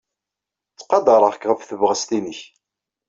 Ttqadareɣ-k 0.71 1.43
ɣef 1.49 1.61
tebɣest-nnek. 1.63 2.39